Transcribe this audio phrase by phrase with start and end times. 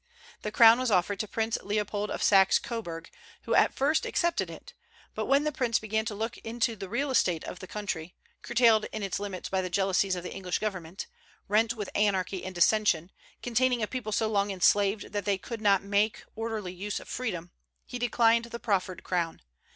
[0.41, 3.11] The crown was offered to Prince Leopold of Saxe Coburg,
[3.43, 4.73] who at first accepted it;
[5.13, 8.85] but when that prince began to look into the real state of the country, curtailed
[8.85, 11.05] in its limits by the jealousies of the English government,
[11.47, 13.11] rent with anarchy and dissension,
[13.43, 17.51] containing a people so long enslaved that they could not make orderly use of freedom,
[17.85, 19.39] he declined the proffered crown.